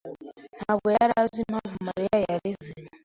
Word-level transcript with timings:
ntabwo 0.57 0.87
yari 0.97 1.13
azi 1.21 1.37
impamvu 1.43 1.75
Mariya 1.87 2.17
yarize. 2.27 2.73